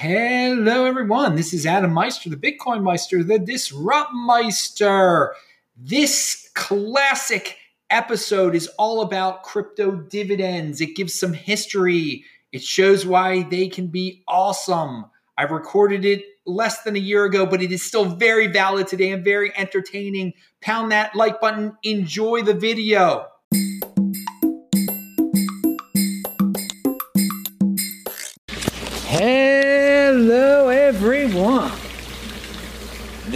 [0.00, 1.34] Hello, everyone.
[1.34, 5.34] This is Adam Meister, the Bitcoin Meister, the Disrupt Meister.
[5.76, 7.56] This classic
[7.90, 10.80] episode is all about crypto dividends.
[10.80, 12.22] It gives some history,
[12.52, 15.06] it shows why they can be awesome.
[15.36, 19.10] I've recorded it less than a year ago, but it is still very valid today
[19.10, 20.34] and very entertaining.
[20.60, 23.26] Pound that like button, enjoy the video.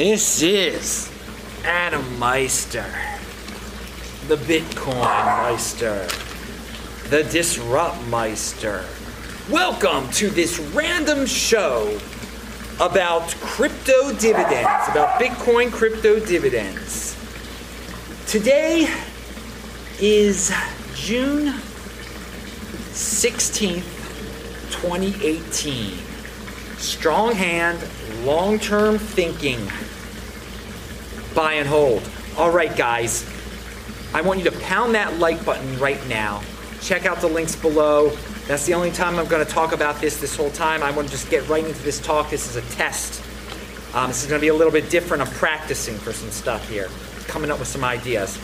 [0.03, 1.13] This is
[1.65, 2.85] Adam Meister,
[4.27, 6.09] the Bitcoin Meister,
[7.09, 8.85] the Disrupt Meister.
[9.49, 12.01] Welcome to this random show
[12.81, 17.15] about crypto dividends, about Bitcoin crypto dividends.
[18.27, 18.89] Today
[20.01, 20.53] is
[20.97, 21.53] June
[22.91, 23.85] 16th,
[24.73, 25.97] 2018.
[26.79, 27.79] Strong hand,
[28.25, 29.61] long term thinking.
[31.35, 32.03] Buy and hold.
[32.37, 33.29] All right, guys.
[34.15, 36.43] I want you to pound that like button right now.
[36.81, 38.11] Check out the links below.
[38.47, 40.83] That's the only time I'm going to talk about this this whole time.
[40.83, 42.31] I want to just get right into this talk.
[42.31, 43.23] This is a test.
[43.95, 45.23] Um, this is going to be a little bit different.
[45.23, 46.89] I'm practicing for some stuff here,
[47.27, 48.39] coming up with some ideas.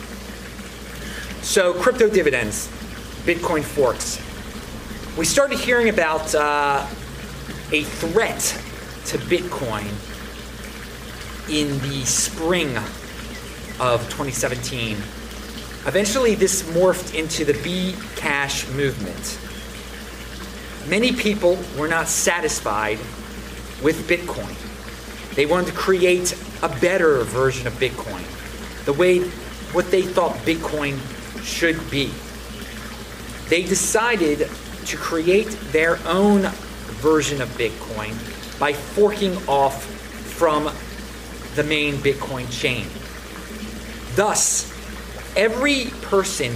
[1.41, 2.67] So, crypto dividends,
[3.25, 4.19] Bitcoin forks.
[5.17, 6.85] We started hearing about uh,
[7.71, 8.39] a threat
[9.07, 9.87] to Bitcoin
[11.49, 12.77] in the spring
[13.79, 14.97] of 2017.
[15.85, 19.39] Eventually, this morphed into the B Cash movement.
[20.89, 22.99] Many people were not satisfied
[23.81, 24.55] with Bitcoin.
[25.35, 28.25] They wanted to create a better version of Bitcoin,
[28.85, 29.19] the way
[29.71, 30.99] what they thought Bitcoin
[31.43, 32.11] should be.
[33.47, 34.49] They decided
[34.85, 36.41] to create their own
[37.01, 38.13] version of Bitcoin
[38.59, 40.69] by forking off from
[41.59, 42.87] the main Bitcoin chain.
[44.15, 44.71] Thus,
[45.35, 46.53] every person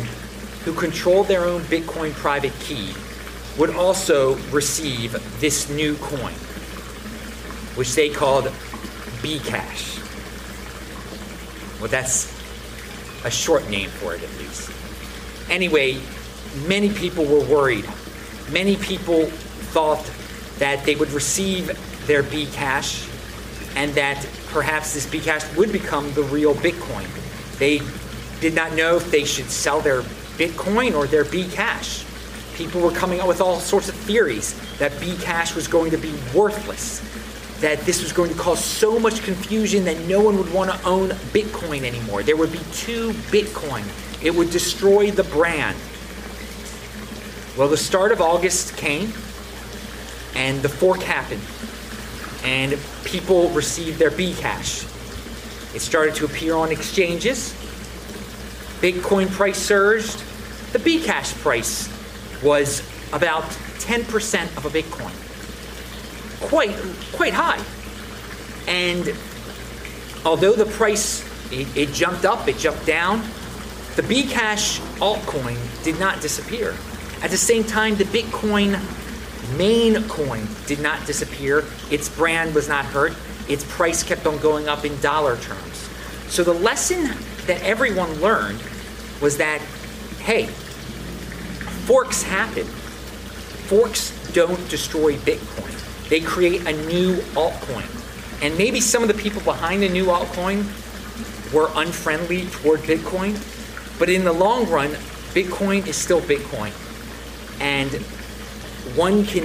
[0.64, 2.94] who controlled their own Bitcoin private key
[3.58, 5.12] would also receive
[5.42, 6.32] this new coin,
[7.76, 8.46] which they called
[9.22, 10.00] Bcash.
[11.82, 12.32] Well, that's
[13.26, 14.72] a short name for it at least.
[15.52, 15.98] Anyway,
[16.66, 17.86] many people were worried.
[18.54, 19.26] Many people
[19.76, 20.10] thought
[20.60, 21.68] that they would receive
[22.08, 23.10] their Bcash
[23.76, 27.08] and that perhaps this Bcash would become the real Bitcoin.
[27.60, 27.82] They
[28.40, 30.02] did not know if they should sell their
[30.38, 32.10] Bitcoin or their Bcash.
[32.56, 36.14] People were coming up with all sorts of theories that Bcash was going to be
[36.36, 37.02] worthless,
[37.62, 40.88] that this was going to cause so much confusion that no one would want to
[40.88, 42.22] own Bitcoin anymore.
[42.22, 43.84] There would be two Bitcoin.
[44.24, 45.78] It would destroy the brand.
[47.58, 49.14] Well, the start of August came,
[50.36, 51.42] and the fork happened,
[52.44, 54.90] and people received their Bcash.
[55.76, 57.54] It started to appear on exchanges.
[58.82, 60.20] Bitcoin price surged.
[60.74, 61.90] The Bcash price
[62.44, 62.82] was
[63.14, 65.14] about 10% of a Bitcoin.
[66.42, 66.76] Quite,
[67.14, 67.64] quite high.
[68.68, 69.16] And
[70.26, 73.22] although the price, it, it jumped up, it jumped down,
[73.96, 76.76] the Bcash altcoin did not disappear.
[77.22, 78.80] At the same time, the Bitcoin
[79.58, 81.64] main coin did not disappear.
[81.90, 83.14] Its brand was not hurt.
[83.48, 85.90] Its price kept on going up in dollar terms.
[86.28, 87.04] So the lesson
[87.48, 88.62] that everyone learned
[89.22, 89.62] was that,
[90.22, 90.46] hey,
[91.86, 92.66] forks happen.
[92.66, 96.10] Forks don't destroy Bitcoin.
[96.10, 97.90] They create a new altcoin.
[98.42, 100.64] And maybe some of the people behind the new altcoin
[101.54, 103.40] were unfriendly toward Bitcoin,
[104.00, 104.90] but in the long run,
[105.34, 106.74] Bitcoin is still Bitcoin.
[107.62, 107.92] And
[108.96, 109.44] one can,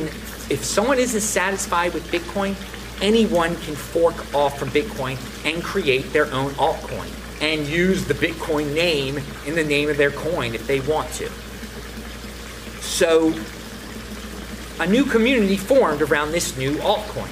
[0.51, 2.55] if someone isn't satisfied with Bitcoin,
[3.01, 7.09] anyone can fork off from Bitcoin and create their own altcoin
[7.41, 11.29] and use the Bitcoin name in the name of their coin if they want to.
[12.81, 13.33] So,
[14.81, 17.31] a new community formed around this new altcoin.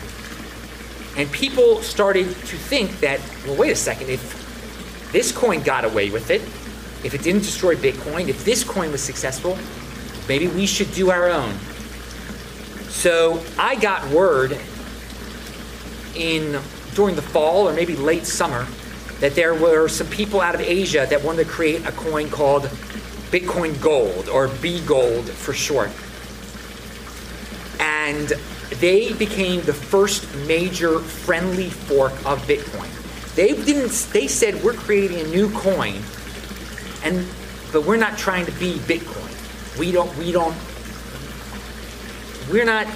[1.17, 6.11] And people started to think that, well, wait a second, if this coin got away
[6.11, 6.43] with it,
[7.05, 9.59] if it didn't destroy Bitcoin, if this coin was successful,
[10.29, 11.55] maybe we should do our own.
[12.97, 14.59] So I got word
[16.15, 16.59] in
[16.95, 18.67] during the fall or maybe late summer
[19.21, 22.63] that there were some people out of Asia that wanted to create a coin called
[23.31, 25.91] Bitcoin Gold or B Gold for short.
[27.81, 28.33] And
[28.81, 32.89] they became the first major friendly fork of Bitcoin.
[33.35, 36.01] They didn't they said we're creating a new coin
[37.05, 37.29] and
[37.73, 39.79] but we're not trying to be Bitcoin.
[39.79, 40.57] We don't we don't
[42.51, 42.87] we're not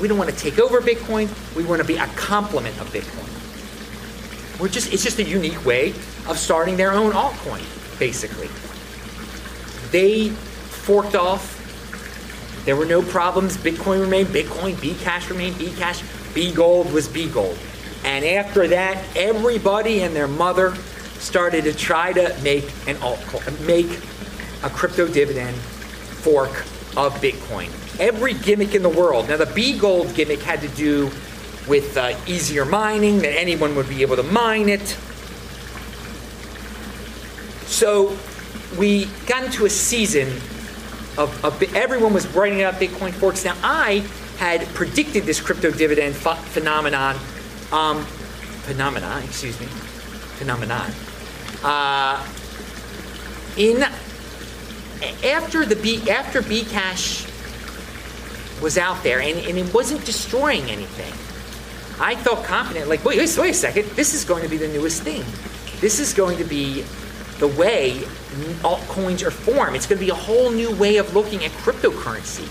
[0.00, 1.28] we don't want to take over Bitcoin.
[1.56, 3.28] We want to be a complement of Bitcoin.
[4.60, 5.90] We're just it's just a unique way
[6.28, 7.64] of starting their own altcoin,
[7.98, 8.48] basically.
[9.90, 11.58] They forked off.
[12.64, 13.56] There were no problems.
[13.56, 14.74] Bitcoin remained Bitcoin.
[14.74, 16.34] Bcash remained Bcash.
[16.34, 17.58] B Gold was B Gold.
[18.04, 20.74] And after that, everybody and their mother
[21.18, 23.86] started to try to make an altcoin, make
[24.64, 26.50] a crypto dividend fork
[26.96, 27.70] of Bitcoin.
[28.02, 29.28] Every gimmick in the world.
[29.28, 31.10] Now, the B Gold gimmick had to do
[31.68, 34.98] with uh, easier mining, that anyone would be able to mine it.
[37.68, 38.18] So
[38.76, 40.28] we got into a season
[41.16, 43.44] of, of everyone was writing out Bitcoin forks.
[43.44, 44.04] Now, I
[44.38, 47.16] had predicted this crypto dividend ph- phenomenon,
[47.70, 48.04] um,
[48.64, 50.90] phenomenon, excuse me, phenomenon.
[51.62, 52.26] Uh,
[53.56, 53.84] in
[55.24, 57.28] after the B after Bcash
[58.62, 61.12] was out there and, and it wasn't destroying anything.
[62.00, 64.68] I felt confident, like, wait, wait, wait a second, this is going to be the
[64.68, 65.24] newest thing.
[65.80, 66.84] This is going to be
[67.38, 67.98] the way
[68.62, 69.76] altcoins are formed.
[69.76, 72.48] It's going to be a whole new way of looking at cryptocurrency.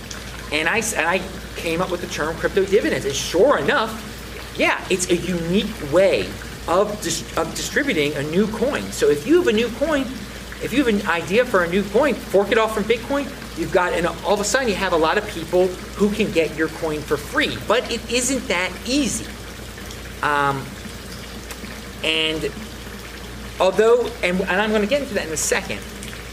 [0.51, 1.21] And I, and I
[1.55, 3.05] came up with the term crypto dividends.
[3.05, 6.29] And sure enough, yeah, it's a unique way
[6.67, 8.83] of, dis- of distributing a new coin.
[8.91, 10.05] So if you have a new coin,
[10.63, 13.25] if you have an idea for a new coin, fork it off from Bitcoin,
[13.57, 16.31] you've got, and all of a sudden you have a lot of people who can
[16.31, 17.57] get your coin for free.
[17.67, 19.25] But it isn't that easy.
[20.21, 20.63] Um,
[22.03, 22.51] and
[23.59, 25.79] although, and, and I'm going to get into that in a second,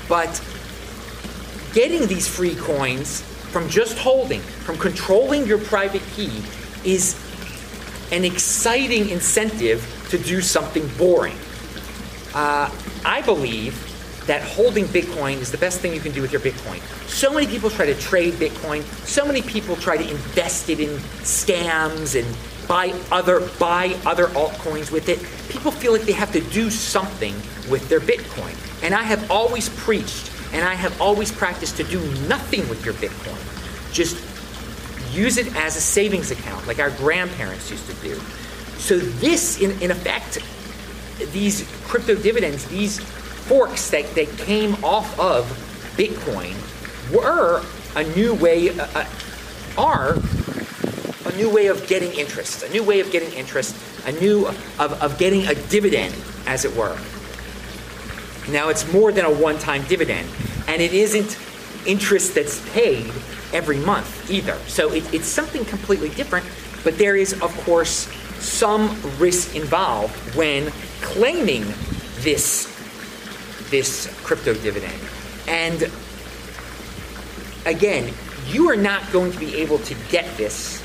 [0.09, 0.43] but
[1.73, 6.43] getting these free coins from just holding, from controlling your private key,
[6.85, 7.19] is
[8.13, 11.37] an exciting incentive to do something boring.
[12.35, 12.71] Uh,
[13.05, 13.88] I believe
[14.29, 16.81] that holding Bitcoin is the best thing you can do with your Bitcoin.
[17.09, 18.83] So many people try to trade Bitcoin.
[19.07, 20.91] So many people try to invest it in
[21.25, 22.37] scams and
[22.69, 25.19] buy other buy other altcoins with it.
[25.51, 27.35] People feel like they have to do something
[27.71, 28.55] with their Bitcoin.
[28.85, 31.99] And I have always preached and I have always practiced to do
[32.29, 33.93] nothing with your Bitcoin.
[33.93, 34.23] Just
[35.11, 38.15] use it as a savings account like our grandparents used to do.
[38.77, 40.39] So this in, in effect
[41.33, 43.01] these crypto dividends, these
[43.49, 45.45] forks that, that came off of
[45.97, 46.55] Bitcoin
[47.13, 47.63] were
[47.97, 49.05] a new way, uh, uh,
[49.77, 50.19] are
[51.25, 53.75] a new way of getting interest, a new way of getting interest,
[54.07, 56.15] a new of, of getting a dividend,
[56.47, 56.97] as it were.
[58.51, 60.29] Now it's more than a one-time dividend,
[60.67, 61.39] and it isn't
[61.87, 63.11] interest that's paid
[63.53, 64.57] every month either.
[64.67, 66.47] So it, it's something completely different,
[66.85, 68.09] but there is, of course,
[68.39, 71.65] some risk involved when claiming
[72.21, 72.78] this
[73.71, 75.01] this crypto dividend.
[75.47, 75.91] And
[77.67, 78.13] again,
[78.47, 80.83] you are not going to be able to get this.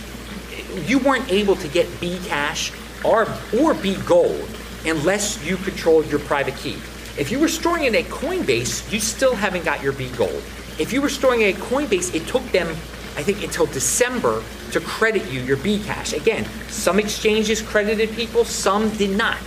[0.87, 2.73] You weren't able to get Bcash
[3.05, 3.27] or,
[3.59, 4.49] or B Gold
[4.85, 6.77] unless you controlled your private key.
[7.17, 10.43] If you were storing in a Coinbase, you still haven't got your B Gold.
[10.79, 12.67] If you were storing in a Coinbase, it took them,
[13.15, 16.13] I think, until December to credit you your B Cash.
[16.13, 19.43] Again, some exchanges credited people, some did not.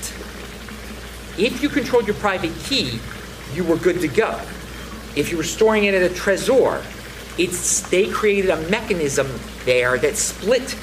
[1.39, 3.01] If you controlled your private key,
[3.55, 4.41] you were good to go.
[5.15, 6.85] If you were storing it at a Trezor,
[7.39, 9.29] it's they created a mechanism
[9.65, 10.77] there that split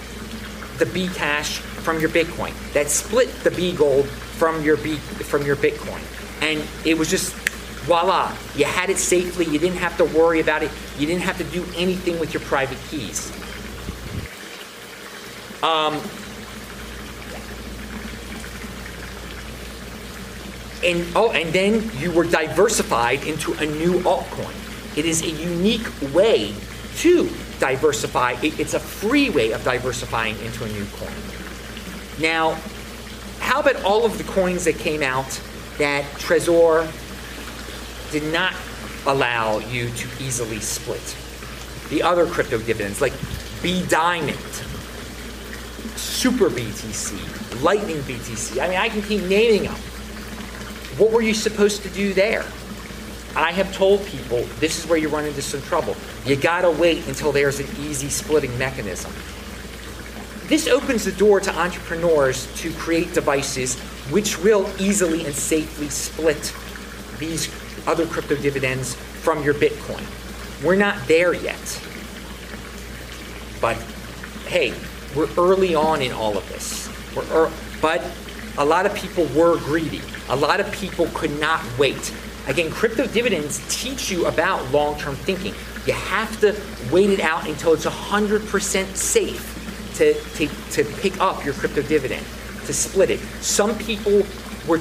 [0.78, 5.46] the B cash from your Bitcoin, that split the B Gold from your B from
[5.46, 6.02] your Bitcoin,
[6.42, 7.34] and it was just
[7.84, 9.46] voila, you had it safely.
[9.46, 10.72] You didn't have to worry about it.
[10.98, 13.32] You didn't have to do anything with your private keys.
[15.62, 16.02] Um,
[20.84, 24.54] and oh, and then you were diversified into a new altcoin.
[24.98, 26.54] It is a unique way
[26.98, 28.36] to diversify.
[28.42, 31.14] it's a free way of diversifying into a new coin.
[32.20, 32.58] Now,
[33.40, 35.40] how about all of the coins that came out
[35.78, 36.90] that Trezor
[38.12, 38.54] did not
[39.06, 41.16] allow you to easily split?
[41.90, 43.14] The other crypto dividends, like
[43.62, 44.38] B Diamond,
[45.96, 48.62] Super BTC, Lightning BTC.
[48.62, 49.76] I mean, I can keep naming them.
[50.98, 52.46] What were you supposed to do there?
[53.36, 55.96] I have told people this is where you run into some trouble.
[56.26, 59.12] You gotta wait until there's an easy splitting mechanism.
[60.48, 63.80] This opens the door to entrepreneurs to create devices
[64.12, 66.54] which will easily and safely split
[67.18, 67.50] these
[67.88, 70.04] other crypto dividends from your Bitcoin.
[70.64, 71.82] We're not there yet.
[73.62, 73.78] But
[74.46, 74.74] hey,
[75.16, 76.90] we're early on in all of this.
[77.16, 78.04] We're er- but
[78.58, 80.02] a lot of people were greedy.
[80.30, 82.14] A lot of people could not wait.
[82.48, 85.54] Again, crypto dividends teach you about long term thinking.
[85.86, 86.56] You have to
[86.92, 92.26] wait it out until it's 100% safe to, to, to pick up your crypto dividend,
[92.66, 93.20] to split it.
[93.42, 94.24] Some people
[94.68, 94.80] were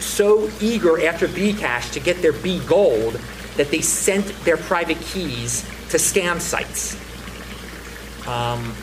[0.00, 3.20] so eager after Bcash to get their B gold
[3.56, 6.96] that they sent their private keys to scam sites.
[8.26, 8.74] Um,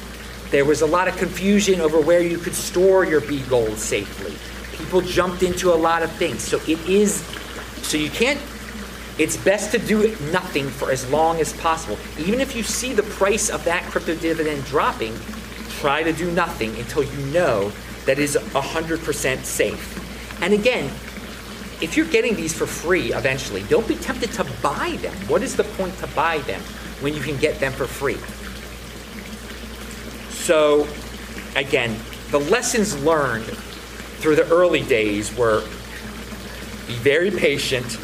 [0.51, 4.33] there was a lot of confusion over where you could store your B gold safely.
[4.77, 6.41] People jumped into a lot of things.
[6.41, 7.21] So it is,
[7.83, 8.39] so you can't,
[9.19, 11.97] it's best to do nothing for as long as possible.
[12.17, 15.13] Even if you see the price of that crypto dividend dropping,
[15.79, 17.71] try to do nothing until you know
[18.05, 20.41] that is 100% safe.
[20.41, 20.85] And again,
[21.81, 25.13] if you're getting these for free eventually, don't be tempted to buy them.
[25.27, 26.61] What is the point to buy them
[27.01, 28.17] when you can get them for free?
[30.49, 30.87] So,
[31.55, 31.95] again,
[32.31, 35.61] the lessons learned through the early days were
[36.87, 37.99] be very patient,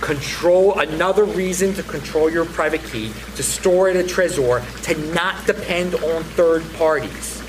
[0.00, 5.46] control another reason to control your private key, to store it at Trezor, to not
[5.46, 7.40] depend on third parties.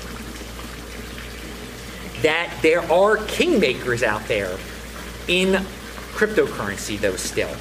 [2.22, 4.56] That there are kingmakers out there
[5.26, 5.64] in
[6.12, 7.56] cryptocurrency, though, still.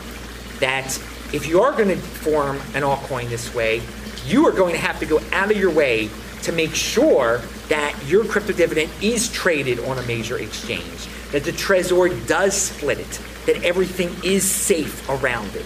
[0.59, 0.95] That
[1.33, 3.81] if you are going to form an altcoin this way,
[4.27, 6.11] you are going to have to go out of your way
[6.47, 11.51] to make sure that your crypto dividend is traded on a major exchange, that the
[11.51, 15.65] Trezor does split it, that everything is safe around it.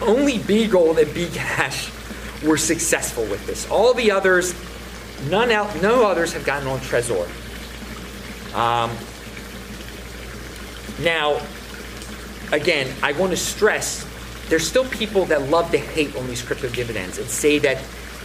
[0.00, 1.92] Only BGold and Bcash
[2.46, 3.70] were successful with this.
[3.70, 4.54] All the others,
[5.28, 7.26] none out, no others have gotten on Trezor.
[8.54, 8.90] Um,
[11.04, 11.42] now,
[12.50, 14.06] again, I want to stress
[14.48, 17.82] there's still people that love to hate on these crypto dividends and say that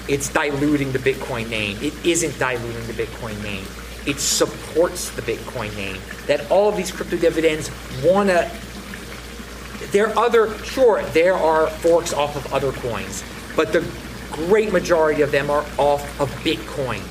[0.08, 1.78] it's diluting the Bitcoin name.
[1.82, 3.66] It isn't diluting the Bitcoin name.
[4.06, 6.02] It supports the Bitcoin name.
[6.28, 7.70] That all of these crypto dividends
[8.04, 8.50] want to.
[9.92, 13.24] There are other, sure, there are forks off of other coins,
[13.56, 13.86] but the
[14.32, 17.02] great majority of them are off of Bitcoin.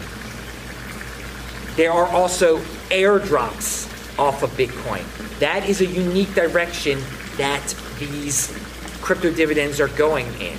[1.77, 2.59] There are also
[2.91, 5.05] airdrops off of Bitcoin.
[5.39, 7.01] That is a unique direction
[7.37, 8.53] that these
[9.01, 10.59] crypto dividends are going in.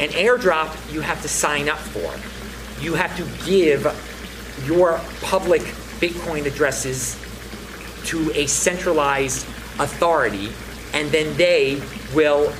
[0.00, 2.10] An airdrop you have to sign up for.
[2.82, 3.84] You have to give
[4.66, 5.60] your public
[6.00, 7.16] Bitcoin addresses
[8.06, 9.46] to a centralized
[9.78, 10.50] authority,
[10.94, 11.82] and then they
[12.14, 12.52] will,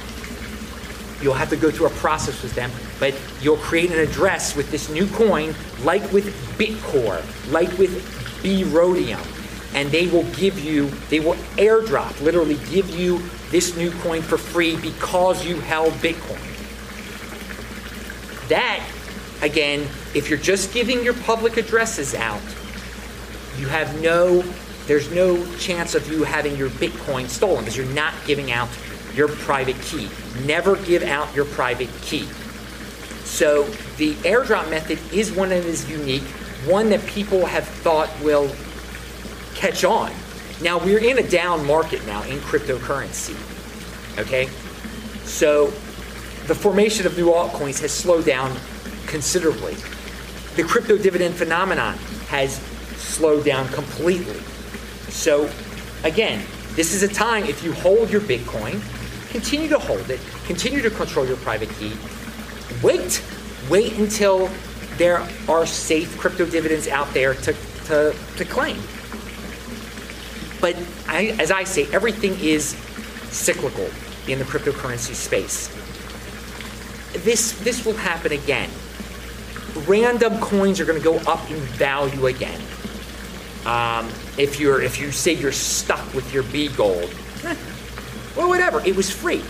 [1.23, 4.71] you'll have to go through a process with them, but you'll create an address with
[4.71, 6.27] this new coin, like with
[6.59, 9.21] Bitcore, like with B Rhodium
[9.75, 14.37] and they will give you, they will airdrop, literally give you this new coin for
[14.37, 16.39] free because you held Bitcoin.
[18.51, 18.85] That,
[19.43, 22.43] again, if you're just giving your public addresses out,
[23.57, 24.43] you have no,
[24.87, 28.69] there's no chance of you having your Bitcoin stolen because you're not giving out
[29.15, 30.09] your private key.
[30.45, 32.25] Never give out your private key.
[33.25, 33.65] So
[33.99, 36.25] the airdrop method is one that is unique,
[36.67, 38.51] one that people have thought will
[39.55, 40.13] catch on.
[40.61, 43.37] Now we're in a down market now in cryptocurrency.
[44.19, 44.49] Okay?
[45.23, 45.73] So
[46.47, 48.57] the formation of new altcoins has slowed down
[49.07, 49.75] considerably.
[50.57, 51.97] The crypto dividend phenomenon
[52.29, 52.57] has
[52.97, 54.39] slowed down completely.
[55.11, 55.51] So
[56.05, 56.45] again,
[56.75, 58.81] this is a time if you hold your Bitcoin,
[59.31, 61.93] continue to hold it, continue to control your private key.
[62.83, 63.23] Wait,
[63.69, 64.51] wait until
[64.97, 67.53] there are safe crypto dividends out there to,
[67.87, 68.81] to, to claim.
[70.61, 70.77] But
[71.09, 72.77] I, as I say, everything is
[73.31, 73.89] cyclical
[74.29, 75.69] in the cryptocurrency space.
[77.13, 78.71] This, this will happen again.
[79.87, 82.61] Random coins are going to go up in value again.
[83.67, 87.13] Um, if you're if you say you're stuck with your B gold,
[88.37, 88.81] well, whatever.
[88.87, 89.43] It was free.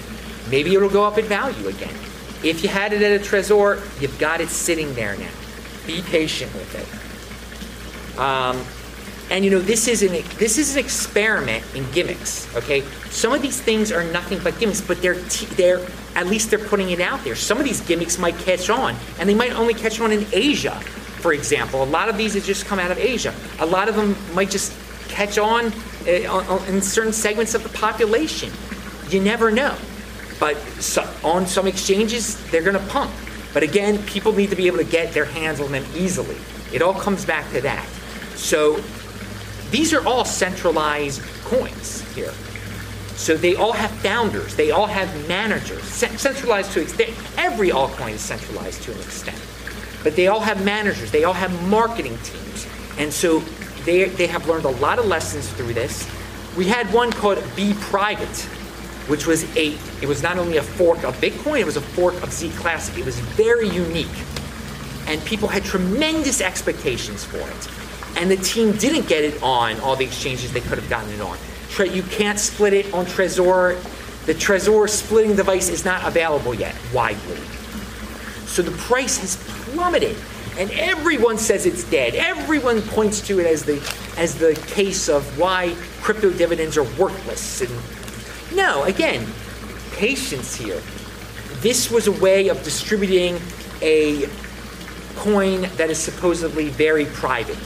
[0.50, 1.94] Maybe it'll go up in value again.
[2.42, 5.30] If you had it at a Trezor, you've got it sitting there now.
[5.86, 8.18] Be patient with it.
[8.18, 8.64] Um,
[9.30, 12.54] and you know, this is an this is an experiment in gimmicks.
[12.56, 15.80] Okay, some of these things are nothing but gimmicks, but they're t- they're
[16.16, 17.36] at least they're putting it out there.
[17.36, 20.74] Some of these gimmicks might catch on, and they might only catch on in Asia,
[21.20, 21.82] for example.
[21.82, 23.32] A lot of these have just come out of Asia.
[23.60, 24.72] A lot of them might just
[25.08, 25.72] catch on
[26.06, 28.50] uh, in certain segments of the population.
[29.10, 29.76] You never know.
[30.40, 33.12] But so, on some exchanges, they're going to pump.
[33.52, 36.36] But again, people need to be able to get their hands on them easily.
[36.72, 37.86] It all comes back to that.
[38.36, 38.82] So
[39.70, 42.32] these are all centralized coins here.
[43.16, 47.14] So they all have founders, they all have managers, centralized to extent.
[47.36, 49.40] Every altcoin is centralized to an extent.
[50.02, 52.66] But they all have managers, they all have marketing teams.
[52.98, 53.40] And so
[53.84, 56.08] they, they have learned a lot of lessons through this.
[56.56, 58.36] We had one called B Private,
[59.08, 62.14] which was a, it was not only a fork of Bitcoin, it was a fork
[62.22, 62.96] of Z Classic.
[62.98, 64.08] It was very unique.
[65.06, 67.89] and people had tremendous expectations for it.
[68.16, 71.20] And the team didn't get it on all the exchanges they could have gotten it
[71.20, 71.38] on.
[71.70, 73.80] Tre- you can't split it on Trezor.
[74.26, 77.38] The Trezor splitting device is not available yet widely.
[78.46, 79.36] So the price has
[79.70, 80.16] plummeted,
[80.58, 82.14] and everyone says it's dead.
[82.14, 83.76] Everyone points to it as the
[84.18, 87.62] as the case of why crypto dividends are worthless.
[87.62, 89.24] And no, again,
[89.92, 90.82] patience here.
[91.60, 93.38] This was a way of distributing
[93.82, 94.28] a
[95.16, 97.58] coin that is supposedly very private.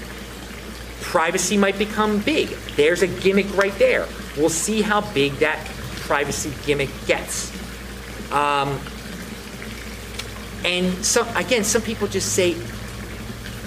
[1.14, 2.48] Privacy might become big.
[2.74, 4.08] There's a gimmick right there.
[4.36, 5.64] We'll see how big that
[6.00, 7.52] privacy gimmick gets.
[8.32, 8.80] Um,
[10.64, 12.56] and some again, some people just say,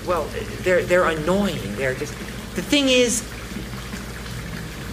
[0.05, 0.29] well,
[0.63, 1.73] they're they're annoying.
[1.77, 2.11] They're just
[2.57, 3.21] the thing is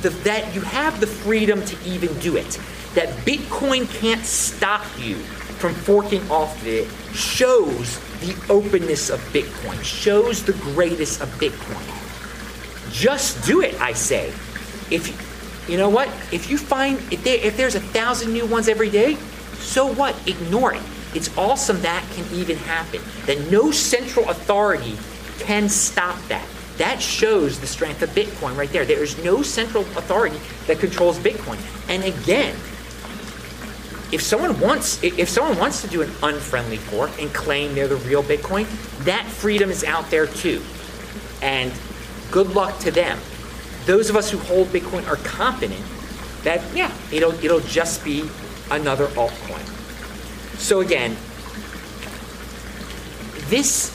[0.02, 2.60] the, that you have the freedom to even do it.
[2.94, 5.16] That Bitcoin can't stop you
[5.58, 12.03] from forking off of it shows the openness of Bitcoin, shows the greatest of Bitcoin.
[12.94, 14.28] Just do it, I say.
[14.88, 18.68] If you know what, if you find if, there, if there's a thousand new ones
[18.68, 19.16] every day,
[19.58, 20.16] so what?
[20.28, 20.82] Ignore it.
[21.12, 23.00] It's awesome that can even happen.
[23.26, 24.96] That no central authority
[25.40, 26.46] can stop that.
[26.78, 28.84] That shows the strength of Bitcoin right there.
[28.84, 31.58] There is no central authority that controls Bitcoin.
[31.88, 32.54] And again,
[34.12, 37.96] if someone wants if someone wants to do an unfriendly fork and claim they're the
[37.96, 38.66] real Bitcoin,
[39.04, 40.62] that freedom is out there too.
[41.42, 41.72] And
[42.30, 43.18] good luck to them.
[43.86, 45.82] Those of us who hold Bitcoin are confident
[46.42, 48.28] that yeah, it'll it'll just be
[48.70, 49.66] another altcoin.
[50.58, 51.16] So again,
[53.48, 53.90] this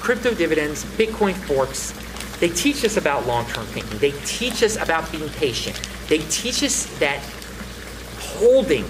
[0.00, 1.92] crypto dividends, Bitcoin forks,
[2.40, 3.98] they teach us about long-term thinking.
[3.98, 5.80] They teach us about being patient.
[6.08, 7.20] They teach us that
[8.18, 8.84] holding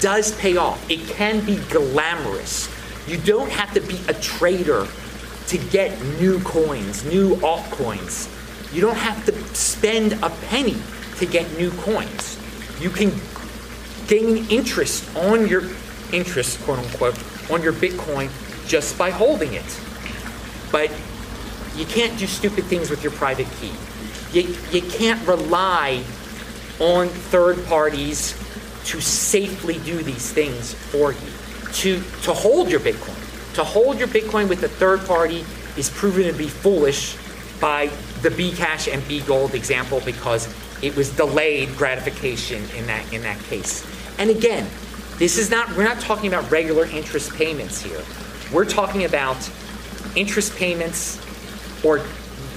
[0.00, 0.90] does pay off.
[0.90, 2.68] It can be glamorous.
[3.06, 4.86] You don't have to be a trader
[5.48, 8.32] to get new coins, new altcoins.
[8.74, 10.76] You don't have to spend a penny
[11.18, 12.38] to get new coins.
[12.80, 13.12] You can
[14.06, 15.62] gain interest on your
[16.12, 18.30] interest, quote unquote, on your Bitcoin
[18.66, 19.80] just by holding it.
[20.72, 20.90] But
[21.76, 23.72] you can't do stupid things with your private key.
[24.32, 26.02] You, you can't rely
[26.80, 28.32] on third parties
[28.86, 31.18] to safely do these things for you.
[31.72, 33.15] To, to hold your Bitcoin.
[33.56, 35.42] To hold your Bitcoin with a third party
[35.78, 37.16] is proven to be foolish
[37.58, 37.86] by
[38.20, 43.82] the Bcash and BGold example because it was delayed gratification in that in that case.
[44.18, 44.68] And again,
[45.16, 48.02] this is not we're not talking about regular interest payments here.
[48.52, 49.38] We're talking about
[50.14, 51.18] interest payments
[51.82, 52.04] or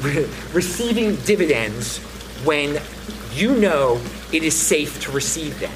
[0.51, 1.99] receiving dividends
[2.43, 2.77] when
[3.31, 4.01] you know
[4.33, 5.71] it is safe to receive them.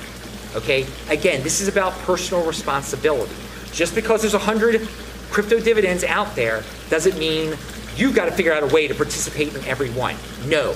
[0.54, 0.86] Okay?
[1.08, 3.34] Again, this is about personal responsibility.
[3.72, 4.88] Just because there's 100
[5.34, 7.58] crypto dividends out there doesn't mean
[7.98, 10.16] you've got to figure out a way to participate in every one.
[10.46, 10.76] No.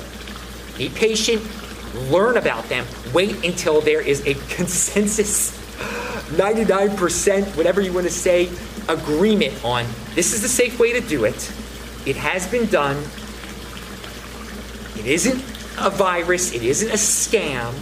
[0.78, 1.41] Be patient,
[2.10, 5.56] learn about them, wait until there is a consensus
[6.32, 8.50] 99%, whatever you want to say,
[8.89, 11.54] agreement on this is the safe way to do it.
[12.08, 12.98] It has been done.
[14.98, 15.39] It isn't
[15.78, 17.74] a virus, it isn't a scam.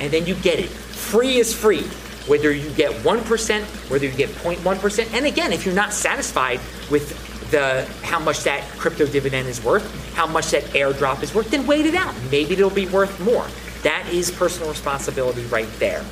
[0.00, 0.68] And then you get it.
[0.68, 1.84] Free is free.
[2.28, 5.14] Whether you get 1%, whether you get 0.1%.
[5.14, 6.60] And again, if you're not satisfied
[6.90, 11.50] with the how much that crypto dividend is worth, how much that airdrop is worth,
[11.50, 12.14] then wait it out.
[12.30, 13.46] Maybe it'll be worth more.
[13.82, 16.04] That is personal responsibility right there.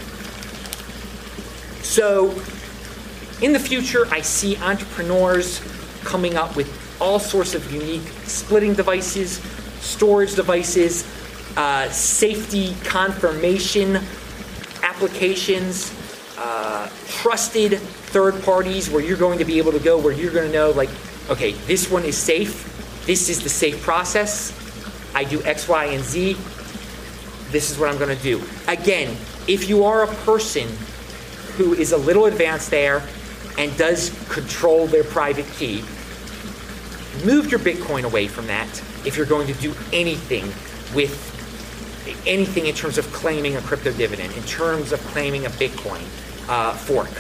[1.83, 2.31] So,
[3.43, 5.61] in the future, I see entrepreneurs
[6.05, 6.69] coming up with
[7.01, 9.39] all sorts of unique splitting devices,
[9.81, 11.05] storage devices,
[11.57, 14.01] uh, safety confirmation
[14.83, 15.93] applications,
[16.39, 20.47] uh, trusted third parties where you're going to be able to go where you're going
[20.47, 20.91] to know, like,
[21.31, 22.73] okay, this one is safe.
[23.07, 24.53] This is the safe process.
[25.15, 26.35] I do X, Y, and Z.
[27.51, 28.43] This is what I'm going to do.
[28.69, 29.17] Again,
[29.49, 30.69] if you are a person
[31.57, 33.03] who is a little advanced there
[33.57, 35.83] and does control their private key,
[37.25, 38.69] move your Bitcoin away from that
[39.07, 40.45] if you're going to do anything
[40.95, 41.33] with
[42.27, 46.05] anything in terms of claiming a crypto dividend, in terms of claiming a Bitcoin
[46.49, 47.11] uh, fork.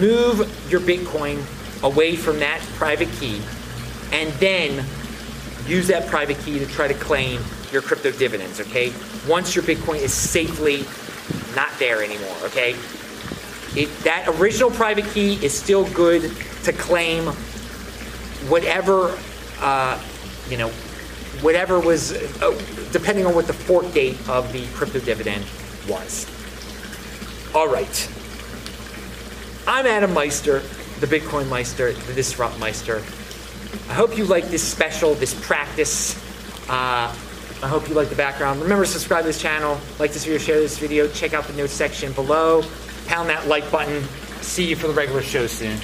[0.00, 1.42] Move your Bitcoin
[1.82, 3.40] away from that private key
[4.12, 4.84] and then
[5.66, 7.40] use that private key to try to claim
[7.72, 8.92] your crypto dividends, okay?
[9.28, 10.84] Once your Bitcoin is safely
[11.56, 12.76] not there anymore, okay?
[13.74, 16.30] It, that original private key is still good
[16.64, 17.26] to claim
[18.48, 19.18] whatever,
[19.60, 20.00] uh,
[20.50, 20.68] you know,
[21.40, 22.12] whatever was,
[22.42, 22.60] uh,
[22.92, 25.44] depending on what the fork date of the crypto dividend
[25.88, 26.26] was.
[27.54, 28.08] All right.
[29.66, 30.60] I'm Adam Meister.
[30.98, 32.98] the Bitcoin Meister, the Disrupt Meister.
[33.88, 36.16] I hope you like this special, this practice.
[36.68, 37.14] Uh,
[37.62, 38.60] I hope you like the background.
[38.60, 41.72] Remember subscribe to this channel, like this video, share this video, check out the notes
[41.72, 42.62] section below,
[43.06, 44.02] pound that like button.
[44.40, 45.78] See you for the regular show soon.